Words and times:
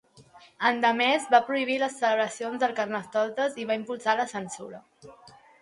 Endemés 0.69 1.27
va 1.33 1.41
prohibir 1.49 1.75
les 1.83 1.99
celebracions 2.03 2.63
del 2.65 2.75
carnestoltes 2.81 3.63
i 3.65 3.69
va 3.73 3.81
impulsar 3.83 4.21
la 4.23 4.29
censura. 4.37 4.83